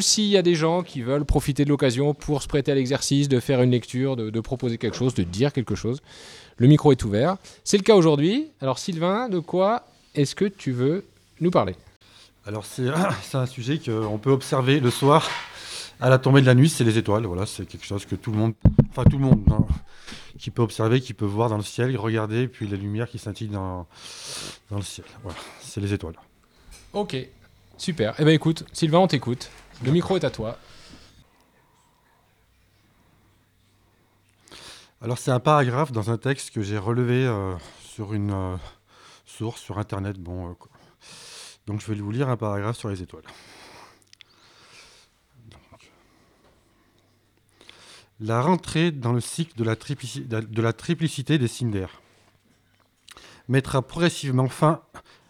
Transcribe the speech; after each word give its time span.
S'il 0.00 0.26
y 0.26 0.36
a 0.36 0.42
des 0.42 0.54
gens 0.54 0.82
qui 0.82 1.02
veulent 1.02 1.24
profiter 1.24 1.64
de 1.64 1.68
l'occasion 1.68 2.14
pour 2.14 2.42
se 2.42 2.48
prêter 2.48 2.72
à 2.72 2.74
l'exercice, 2.74 3.28
de 3.28 3.40
faire 3.40 3.62
une 3.62 3.70
lecture, 3.70 4.16
de, 4.16 4.30
de 4.30 4.40
proposer 4.40 4.78
quelque 4.78 4.96
chose, 4.96 5.14
de 5.14 5.22
dire 5.22 5.52
quelque 5.52 5.74
chose, 5.74 6.00
le 6.56 6.66
micro 6.66 6.92
est 6.92 7.04
ouvert. 7.04 7.36
C'est 7.64 7.76
le 7.76 7.82
cas 7.82 7.94
aujourd'hui. 7.94 8.48
Alors 8.60 8.78
Sylvain, 8.78 9.28
de 9.28 9.38
quoi 9.38 9.84
est-ce 10.14 10.34
que 10.34 10.44
tu 10.44 10.72
veux 10.72 11.04
nous 11.40 11.50
parler? 11.50 11.76
Alors 12.46 12.64
c'est 13.22 13.36
un 13.36 13.46
sujet 13.46 13.78
qu'on 13.78 14.18
peut 14.18 14.30
observer 14.30 14.80
le 14.80 14.90
soir 14.90 15.28
à 16.00 16.08
la 16.08 16.18
tombée 16.18 16.40
de 16.40 16.46
la 16.46 16.54
nuit, 16.54 16.68
c'est 16.68 16.84
les 16.84 16.98
étoiles. 16.98 17.26
Voilà, 17.26 17.46
c'est 17.46 17.66
quelque 17.66 17.84
chose 17.84 18.06
que 18.06 18.14
tout 18.14 18.30
le 18.30 18.38
monde, 18.38 18.54
enfin 18.90 19.04
tout 19.04 19.18
le 19.18 19.24
monde, 19.24 19.42
hein, 19.50 19.66
qui 20.38 20.50
peut 20.50 20.62
observer, 20.62 21.00
qui 21.00 21.14
peut 21.14 21.24
voir 21.24 21.48
dans 21.48 21.56
le 21.56 21.62
ciel, 21.62 21.96
regarder, 21.96 22.48
puis 22.48 22.66
les 22.66 22.76
lumières 22.76 23.08
qui 23.08 23.18
scintillent 23.18 23.48
dans, 23.48 23.86
dans 24.70 24.76
le 24.76 24.82
ciel. 24.82 25.06
Voilà, 25.22 25.38
c'est 25.60 25.80
les 25.80 25.92
étoiles. 25.92 26.14
Ok, 26.92 27.16
super. 27.76 28.14
Eh 28.18 28.24
bien 28.24 28.32
écoute, 28.32 28.64
Sylvain, 28.72 28.98
on 28.98 29.08
t'écoute. 29.08 29.50
Le 29.84 29.92
micro 29.92 30.16
est 30.16 30.24
à 30.24 30.30
toi. 30.30 30.58
Alors 35.00 35.18
c'est 35.18 35.30
un 35.30 35.38
paragraphe 35.38 35.92
dans 35.92 36.10
un 36.10 36.18
texte 36.18 36.50
que 36.50 36.62
j'ai 36.62 36.78
relevé 36.78 37.24
euh, 37.24 37.54
sur 37.80 38.12
une 38.12 38.32
euh, 38.32 38.56
source 39.24 39.60
sur 39.60 39.78
internet. 39.78 40.18
Bon, 40.18 40.50
euh, 40.50 40.54
donc 41.68 41.80
je 41.80 41.86
vais 41.86 41.94
vous 41.94 42.10
lire 42.10 42.28
un 42.28 42.36
paragraphe 42.36 42.76
sur 42.76 42.88
les 42.88 43.00
étoiles. 43.00 43.22
La 48.20 48.42
rentrée 48.42 48.90
dans 48.90 49.12
le 49.12 49.20
cycle 49.20 49.56
de 49.56 49.62
la, 50.60 50.72
triplicité 50.72 51.38
des 51.38 51.46
Cinder 51.46 51.86
mettra 53.46 53.80
progressivement 53.80 54.48
fin 54.48 54.82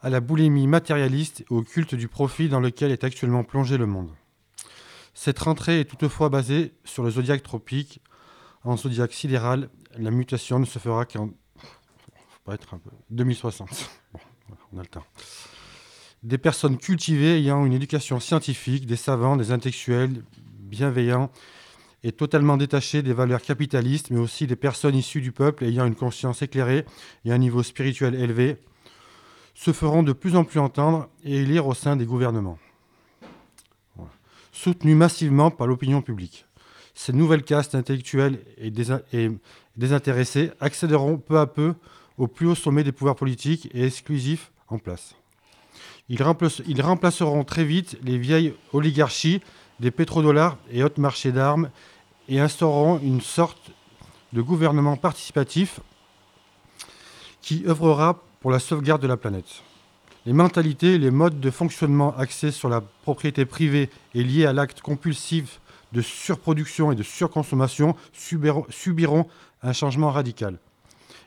à 0.00 0.08
la 0.08 0.20
boulimie 0.20 0.66
matérialiste 0.66 1.42
et 1.42 1.46
au 1.50 1.62
culte 1.62 1.94
du 1.94 2.08
profit 2.08 2.48
dans 2.48 2.60
lequel 2.60 2.90
est 2.90 3.04
actuellement 3.04 3.44
plongé 3.44 3.76
le 3.76 3.84
monde. 3.84 4.10
Cette 5.14 5.38
rentrée 5.38 5.80
est 5.80 5.84
toutefois 5.84 6.28
basée 6.28 6.74
sur 6.84 7.02
le 7.02 7.10
zodiaque 7.10 7.42
tropique 7.42 8.00
en 8.64 8.76
zodiaque 8.76 9.12
sidéral, 9.12 9.70
la 9.96 10.10
mutation 10.10 10.58
ne 10.58 10.64
se 10.64 10.78
fera 10.78 11.06
qu'en 11.06 11.28
faut 11.56 12.40
pas 12.44 12.54
être 12.54 12.74
un 12.74 12.78
peu 12.78 12.90
2060. 13.10 13.68
Bon, 14.12 14.20
voilà, 14.48 14.62
on 14.72 14.78
a 14.78 14.82
le 14.82 14.88
temps. 14.88 15.04
Des 16.22 16.38
personnes 16.38 16.76
cultivées 16.76 17.38
ayant 17.38 17.64
une 17.64 17.72
éducation 17.72 18.20
scientifique, 18.20 18.86
des 18.86 18.96
savants, 18.96 19.36
des 19.36 19.52
intellectuels 19.52 20.22
bienveillants 20.42 21.30
et 22.02 22.12
totalement 22.12 22.56
détachés 22.56 23.02
des 23.02 23.12
valeurs 23.12 23.42
capitalistes, 23.42 24.10
mais 24.10 24.18
aussi 24.18 24.46
des 24.46 24.56
personnes 24.56 24.94
issues 24.94 25.20
du 25.20 25.32
peuple 25.32 25.64
ayant 25.64 25.86
une 25.86 25.94
conscience 25.94 26.42
éclairée 26.42 26.84
et 27.24 27.32
un 27.32 27.38
niveau 27.38 27.62
spirituel 27.62 28.14
élevé, 28.14 28.58
se 29.54 29.72
feront 29.72 30.02
de 30.02 30.12
plus 30.12 30.36
en 30.36 30.44
plus 30.44 30.60
entendre 30.60 31.08
et 31.24 31.38
élire 31.38 31.66
au 31.66 31.74
sein 31.74 31.96
des 31.96 32.06
gouvernements. 32.06 32.58
Voilà. 34.62 34.74
Soutenus 34.74 34.96
massivement 34.96 35.50
par 35.50 35.66
l'opinion 35.66 36.02
publique 36.02 36.46
ces 36.94 37.12
nouvelles 37.12 37.44
castes 37.44 37.74
intellectuelles 37.74 38.40
et, 38.58 38.70
désintéressées 39.76 40.50
accéderont 40.60 41.16
peu 41.16 41.38
à 41.38 41.46
peu 41.46 41.74
au 42.18 42.26
plus 42.26 42.46
haut 42.46 42.54
sommet 42.54 42.84
des 42.84 42.92
pouvoirs 42.92 43.16
politiques 43.16 43.70
et 43.72 43.86
exclusifs 43.86 44.52
en 44.68 44.78
place. 44.78 45.14
Ils 46.08 46.22
remplaceront 46.82 47.44
très 47.44 47.64
vite 47.64 47.96
les 48.02 48.18
vieilles 48.18 48.54
oligarchies 48.72 49.40
des 49.78 49.90
pétrodollars 49.90 50.58
et 50.70 50.82
autres 50.82 51.00
marchés 51.00 51.32
d'armes 51.32 51.70
et 52.28 52.40
instaureront 52.40 52.98
une 52.98 53.20
sorte 53.20 53.70
de 54.32 54.42
gouvernement 54.42 54.96
participatif 54.96 55.80
qui 57.40 57.64
œuvrera 57.66 58.22
pour 58.40 58.50
la 58.50 58.58
sauvegarde 58.58 59.00
de 59.00 59.06
la 59.06 59.16
planète. 59.16 59.62
Les 60.30 60.36
mentalités 60.36 60.96
les 60.96 61.10
modes 61.10 61.40
de 61.40 61.50
fonctionnement 61.50 62.16
axés 62.16 62.52
sur 62.52 62.68
la 62.68 62.82
propriété 63.02 63.44
privée 63.44 63.90
et 64.14 64.22
liés 64.22 64.46
à 64.46 64.52
l'acte 64.52 64.80
compulsif 64.80 65.60
de 65.90 66.00
surproduction 66.02 66.92
et 66.92 66.94
de 66.94 67.02
surconsommation 67.02 67.96
subiront, 68.12 68.64
subiront 68.68 69.26
un 69.64 69.72
changement 69.72 70.12
radical. 70.12 70.60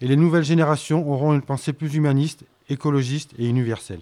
Et 0.00 0.08
les 0.08 0.16
nouvelles 0.16 0.42
générations 0.42 1.08
auront 1.08 1.32
une 1.32 1.42
pensée 1.42 1.72
plus 1.72 1.94
humaniste, 1.94 2.42
écologiste 2.68 3.34
et 3.38 3.46
universelle. 3.46 4.00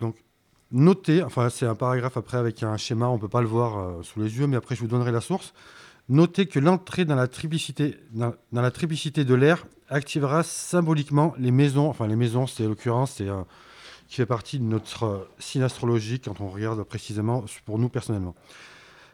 Donc, 0.00 0.16
notez, 0.72 1.22
enfin 1.22 1.50
c'est 1.50 1.66
un 1.66 1.74
paragraphe 1.74 2.16
après 2.16 2.38
avec 2.38 2.62
un 2.62 2.78
schéma, 2.78 3.06
on 3.08 3.16
ne 3.16 3.20
peut 3.20 3.28
pas 3.28 3.42
le 3.42 3.48
voir 3.48 3.78
euh, 3.78 4.02
sous 4.02 4.18
les 4.18 4.38
yeux, 4.38 4.46
mais 4.46 4.56
après 4.56 4.74
je 4.74 4.80
vous 4.80 4.88
donnerai 4.88 5.12
la 5.12 5.20
source. 5.20 5.52
Notez 6.10 6.46
que 6.46 6.58
l'entrée 6.58 7.04
dans 7.04 7.14
la 7.14 7.28
triplicité, 7.28 7.96
dans, 8.10 8.34
la 8.50 8.72
triplicité 8.72 9.24
de 9.24 9.34
l'air 9.34 9.64
activera 9.88 10.42
symboliquement 10.42 11.34
les 11.38 11.52
maisons, 11.52 11.88
enfin 11.88 12.08
les 12.08 12.16
maisons, 12.16 12.48
c'est 12.48 12.66
en 12.66 12.68
l'occurrence, 12.68 13.12
c'est 13.12 13.28
qui 14.08 14.16
fait 14.16 14.26
partie 14.26 14.58
de 14.58 14.64
notre 14.64 15.04
euh, 15.04 15.28
signe 15.38 15.62
astrologique 15.62 16.24
quand 16.24 16.40
on 16.40 16.48
regarde 16.48 16.82
précisément 16.82 17.44
pour 17.64 17.78
nous 17.78 17.88
personnellement. 17.88 18.34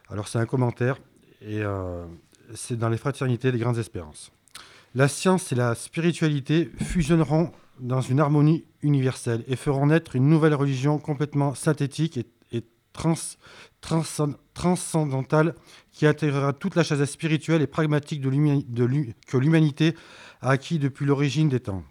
Alors 0.08 0.26
c'est 0.26 0.38
un 0.38 0.46
commentaire 0.46 0.96
et 1.42 1.60
euh, 1.60 2.06
c'est 2.54 2.78
dans 2.78 2.88
les 2.88 2.96
fraternités 2.96 3.52
des 3.52 3.58
grandes 3.58 3.76
espérances. 3.76 4.32
La 4.94 5.08
science 5.08 5.52
et 5.52 5.54
la 5.54 5.74
spiritualité 5.74 6.70
fusionneront 6.82 7.52
dans 7.78 8.00
une 8.00 8.20
harmonie 8.20 8.64
universelle 8.80 9.44
et 9.48 9.56
feront 9.56 9.88
naître 9.88 10.16
une 10.16 10.30
nouvelle 10.30 10.54
religion 10.54 10.96
complètement 10.96 11.54
synthétique 11.54 12.16
et, 12.16 12.24
trans, 12.96 13.14
transcend- 13.80 14.36
transcendantale 14.54 15.54
qui 15.92 16.06
intégrera 16.06 16.52
toute 16.52 16.74
la 16.74 16.82
chasse 16.82 17.04
spirituelle 17.04 17.62
et 17.62 17.66
pragmatique 17.66 18.22
que 18.22 19.38
l'humanité 19.38 19.94
a 20.40 20.50
acquis 20.50 20.78
depuis 20.78 21.06
l'origine 21.06 21.48
des 21.48 21.60
temps. 21.60 21.84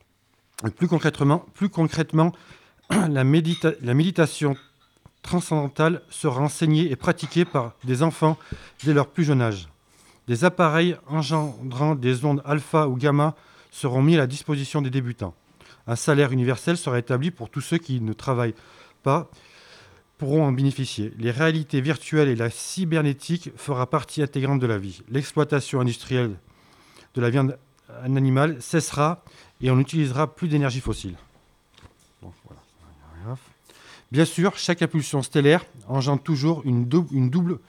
Et 0.66 0.70
plus 0.70 0.88
concrètement, 0.88 1.46
plus 1.54 1.70
concrètement 1.70 2.32
la, 2.90 3.08
la 3.08 3.94
méditation 3.94 4.56
transcendantale 5.22 6.02
sera 6.10 6.42
enseignée 6.42 6.92
et 6.92 6.96
pratiquée 6.96 7.46
par 7.46 7.74
des 7.84 8.04
enfants 8.04 8.38
dès 8.84 8.94
leur 8.94 9.08
plus 9.08 9.24
jeune 9.24 9.42
âge. 9.42 9.68
Des 10.28 10.44
appareils 10.44 10.98
engendrant 11.08 11.96
des 11.96 12.26
ondes 12.26 12.42
alpha 12.46 12.88
ou 12.88 12.96
gamma 12.96 13.36
seront 13.72 14.02
mis 14.02 14.16
à 14.16 14.20
la 14.20 14.28
disposition 14.28 14.82
des 14.82 14.90
débutants. 14.90 15.34
Un 15.88 15.96
salaire 15.96 16.32
universel 16.32 16.78
sera 16.78 16.98
établi 16.98 17.30
pour 17.32 17.50
tous 17.50 17.62
ceux 17.62 17.78
qui 17.78 18.02
ne 18.02 18.14
travaillent 18.14 18.56
pas 19.04 19.30
pourront 20.18 20.46
en 20.46 20.52
bénéficier. 20.52 21.14
Les 21.18 21.32
réalités 21.32 21.82
virtuelles 21.82 22.30
et 22.30 22.36
la 22.36 22.50
cybernétique 22.50 23.52
fera 23.58 23.90
partie 23.90 24.22
intégrante 24.22 24.60
de 24.60 24.68
la 24.68 24.78
vie. 24.78 25.02
L'exploitation 25.10 25.82
industrielle 25.82 26.36
de 27.16 27.22
la 27.22 27.30
viande 27.30 27.58
animale 28.04 28.62
cessera 28.62 29.24
et 29.62 29.70
on 29.72 29.76
n'utilisera 29.76 30.34
plus 30.34 30.48
d'énergie 30.48 30.80
fossile. 30.80 31.16
Bien 34.12 34.26
sûr, 34.26 34.58
chaque 34.58 34.82
impulsion 34.82 35.22
stellaire 35.22 35.66
engendre 35.88 36.22
toujours 36.22 36.62
une, 36.66 36.86
dou- 36.86 37.08
une 37.12 37.30
double 37.30 37.60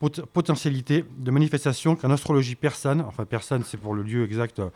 pot- 0.00 0.24
potentialité 0.26 1.04
de 1.18 1.30
manifestation 1.30 1.94
qu'en 1.96 2.10
astrologie 2.10 2.54
persane, 2.56 3.02
enfin 3.02 3.24
persane 3.24 3.62
c'est 3.64 3.76
pour 3.76 3.94
le 3.94 4.02
lieu 4.02 4.24
exact 4.24 4.58
euh, 4.58 4.70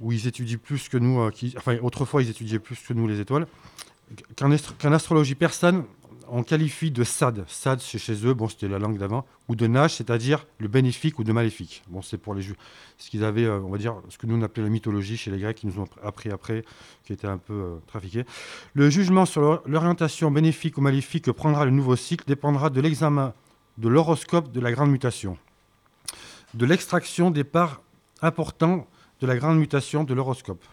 où 0.00 0.12
ils 0.12 0.26
étudient 0.26 0.58
plus 0.58 0.88
que 0.88 0.98
nous, 0.98 1.20
euh, 1.20 1.30
enfin 1.56 1.78
autrefois 1.82 2.22
ils 2.22 2.30
étudiaient 2.30 2.58
plus 2.58 2.78
que 2.78 2.92
nous 2.92 3.08
les 3.08 3.20
étoiles, 3.20 3.46
qu'en 4.36 4.92
astrologie 4.92 5.34
persane 5.34 5.84
on 6.34 6.42
qualifie 6.42 6.90
de 6.90 7.04
sad, 7.04 7.44
sad 7.46 7.78
c'est 7.80 7.98
chez 7.98 8.26
eux, 8.26 8.32
bon 8.32 8.48
c'était 8.48 8.66
la 8.66 8.78
langue 8.78 8.96
d'avant, 8.96 9.26
ou 9.48 9.54
de 9.54 9.66
nage, 9.66 9.96
c'est-à-dire 9.96 10.46
le 10.58 10.66
bénéfique 10.66 11.18
ou 11.18 11.24
de 11.24 11.32
maléfique. 11.32 11.82
Bon 11.88 12.00
c'est 12.00 12.16
pour 12.16 12.34
les 12.34 12.42
juifs, 12.42 12.56
ce 12.96 13.10
qu'ils 13.10 13.22
avaient, 13.22 13.44
euh, 13.44 13.60
on 13.60 13.70
va 13.70 13.78
dire, 13.78 13.94
ce 14.08 14.16
que 14.16 14.26
nous 14.26 14.36
on 14.36 14.42
appelait 14.42 14.62
la 14.62 14.70
mythologie 14.70 15.16
chez 15.18 15.30
les 15.30 15.38
Grecs, 15.38 15.58
qui 15.58 15.66
nous 15.66 15.78
ont 15.78 15.88
appris 16.02 16.30
après, 16.30 16.64
qui 17.04 17.12
était 17.12 17.28
un 17.28 17.38
peu 17.38 17.52
euh, 17.52 17.76
trafiqué. 17.86 18.24
Le 18.72 18.88
jugement 18.88 19.26
sur 19.26 19.42
l'or- 19.42 19.62
l'orientation 19.66 20.30
bénéfique 20.30 20.78
ou 20.78 20.80
maléfique 20.80 21.26
que 21.26 21.30
prendra 21.30 21.64
le 21.66 21.70
nouveau 21.70 21.96
cycle 21.96 22.24
dépendra 22.26 22.70
de 22.70 22.80
l'examen 22.80 23.34
de 23.76 23.88
l'horoscope 23.88 24.50
de 24.52 24.60
la 24.60 24.72
grande 24.72 24.90
mutation, 24.90 25.36
de 26.54 26.64
l'extraction 26.66 27.30
des 27.30 27.44
parts 27.44 27.82
importantes 28.22 28.86
de 29.20 29.26
la 29.26 29.36
grande 29.36 29.58
mutation 29.58 30.04
de 30.04 30.14
l'horoscope. 30.14 30.64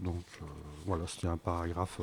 Donc 0.00 0.24
euh, 0.42 0.44
voilà, 0.86 1.06
c'était 1.06 1.28
un 1.28 1.36
paragraphe. 1.36 2.00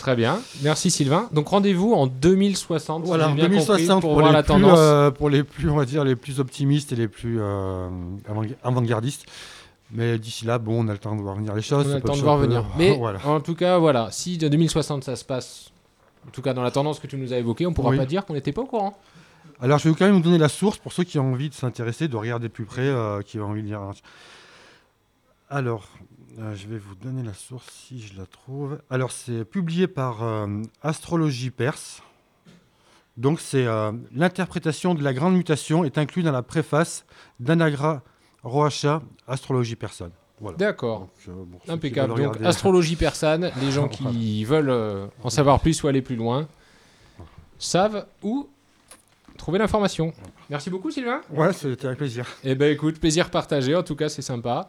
Très 0.00 0.16
bien. 0.16 0.40
Merci 0.62 0.90
Sylvain. 0.90 1.28
Donc 1.32 1.46
rendez-vous 1.48 1.92
en 1.92 2.06
2060. 2.08 3.04
si 3.04 3.08
Voilà, 3.08 3.28
j'ai 3.28 3.34
bien 3.34 3.44
2060 3.48 3.76
compris, 3.76 4.00
pour, 4.00 4.00
pour, 4.00 4.12
voir 4.18 4.26
les 4.28 4.32
la 4.32 4.42
plus, 4.42 4.48
tendance. 4.48 4.78
euh, 4.80 5.10
pour 5.12 5.30
les 5.30 5.44
plus, 5.44 5.70
on 5.70 5.76
va 5.76 5.84
dire, 5.84 6.02
les 6.04 6.16
plus 6.16 6.40
optimistes 6.40 6.90
et 6.92 6.96
les 6.96 7.06
plus 7.06 7.38
euh, 7.40 7.88
avant- 8.28 8.42
avant-gardistes. 8.64 9.26
Mais 9.92 10.18
d'ici 10.18 10.44
là, 10.46 10.58
bon, 10.58 10.84
on 10.84 10.88
a 10.88 10.92
le 10.92 10.98
temps 10.98 11.14
de 11.14 11.20
voir 11.20 11.36
venir 11.36 11.54
les 11.54 11.62
choses. 11.62 11.86
On 11.88 11.92
a 11.92 11.94
le 11.96 12.00
temps 12.00 12.16
de 12.16 12.20
voir 12.22 12.38
venir. 12.38 12.64
Mais 12.78 12.96
voilà. 12.98 13.18
en 13.26 13.40
tout 13.40 13.54
cas, 13.54 13.76
voilà, 13.78 14.08
si 14.10 14.38
de 14.38 14.48
2060 14.48 15.04
ça 15.04 15.16
se 15.16 15.24
passe, 15.24 15.70
en 16.26 16.30
tout 16.30 16.42
cas 16.42 16.54
dans 16.54 16.62
la 16.62 16.70
tendance 16.70 16.98
que 16.98 17.06
tu 17.06 17.16
nous 17.16 17.32
as 17.32 17.36
évoquée, 17.38 17.66
on 17.66 17.72
pourra 17.74 17.90
Oui. 17.90 17.96
pas 17.98 18.06
dire 18.06 18.24
qu'on 18.24 18.34
n'était 18.34 18.52
pas 18.52 18.62
au 18.62 18.66
courant. 18.66 18.96
Alors, 19.62 19.78
je 19.78 19.88
vais 19.90 19.94
quand 19.94 20.06
même 20.06 20.14
vous 20.14 20.20
donner 20.22 20.38
la 20.38 20.48
source 20.48 20.78
pour 20.78 20.94
ceux 20.94 21.04
qui 21.04 21.18
ont 21.18 21.32
envie 21.32 21.50
de 21.50 21.54
s'intéresser, 21.54 22.08
de 22.08 22.16
regarder 22.16 22.48
de 22.48 22.52
plus 22.52 22.64
près, 22.64 22.80
euh, 22.88 23.20
qui 23.20 23.38
ont 23.38 23.44
envie 23.48 23.60
de 23.62 23.66
lire. 23.66 23.80
Alors, 25.50 25.86
euh, 26.40 26.54
je 26.54 26.66
vais 26.68 26.78
vous 26.78 26.94
donner 26.94 27.22
la 27.22 27.34
source 27.34 27.66
si 27.70 28.00
je 28.00 28.16
la 28.18 28.26
trouve. 28.26 28.80
Alors, 28.90 29.10
c'est 29.12 29.44
publié 29.44 29.86
par 29.86 30.22
euh, 30.22 30.46
Astrologie 30.82 31.50
Perse. 31.50 32.02
Donc, 33.16 33.40
c'est 33.40 33.66
euh, 33.66 33.92
l'interprétation 34.14 34.94
de 34.94 35.02
la 35.02 35.12
grande 35.12 35.34
mutation 35.36 35.84
est 35.84 35.98
inclue 35.98 36.22
dans 36.22 36.32
la 36.32 36.42
préface 36.42 37.04
d'Anagra 37.40 38.02
Roacha, 38.42 39.02
Astrologie 39.28 39.76
Persane. 39.76 40.12
Voilà. 40.40 40.56
D'accord. 40.56 41.08
Bon, 41.26 41.58
Impeccable. 41.68 42.08
Donc, 42.08 42.16
regarder- 42.18 42.46
astrologie 42.46 42.96
persane, 42.96 43.50
les 43.60 43.70
gens 43.70 43.88
qui 43.88 44.42
veulent 44.46 44.70
euh, 44.70 45.06
en 45.22 45.28
savoir 45.28 45.60
plus 45.60 45.82
ou 45.82 45.88
aller 45.88 46.00
plus 46.00 46.16
loin 46.16 46.48
savent 47.58 48.06
où 48.22 48.48
trouver 49.36 49.58
l'information. 49.58 50.14
Merci 50.48 50.70
beaucoup, 50.70 50.90
Sylvain. 50.90 51.20
Ouais, 51.30 51.52
c'était 51.52 51.86
avec 51.86 51.98
plaisir. 51.98 52.26
Eh 52.42 52.54
ben 52.54 52.72
écoute, 52.72 52.98
plaisir 52.98 53.28
partagé. 53.30 53.74
En 53.74 53.82
tout 53.82 53.96
cas, 53.96 54.08
c'est 54.08 54.22
sympa. 54.22 54.68